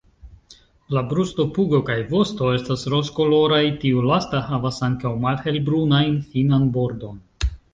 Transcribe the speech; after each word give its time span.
La 0.97 1.01
brusto, 1.11 1.45
pugo 1.57 1.81
kaj 1.89 1.97
vosto 2.13 2.49
estas 2.61 2.87
rozkoloraj, 2.95 3.61
tiu 3.83 4.01
lasta 4.09 4.41
havas 4.49 4.81
ankaŭ 4.89 5.13
malhelbrunajn 5.27 6.21
finan 6.33 6.67
bordon. 6.79 7.25